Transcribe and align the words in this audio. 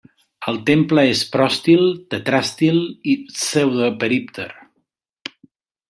El 0.51 0.55
temple 0.69 1.03
és 1.09 1.21
pròstil, 1.35 1.85
tetràstil 2.15 2.81
i 3.13 3.15
pseudoperípter. 3.29 4.49